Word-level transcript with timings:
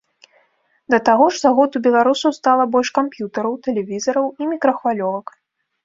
Да 0.93 0.99
таго 1.09 1.27
ж, 1.35 1.41
за 1.43 1.51
год 1.59 1.77
у 1.81 1.83
беларусаў 1.89 2.35
стала 2.39 2.63
больш 2.79 2.89
камп'ютараў, 2.99 3.53
тэлевізараў 3.71 4.25
і 4.41 4.53
мікрахвалёвак. 4.53 5.27